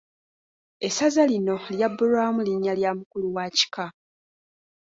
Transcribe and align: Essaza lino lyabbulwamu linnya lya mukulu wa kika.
Essaza 0.87 1.23
lino 1.31 1.55
lyabbulwamu 1.77 2.39
linnya 2.47 2.73
lya 2.79 2.91
mukulu 2.97 3.27
wa 3.35 3.45
kika. 3.57 3.85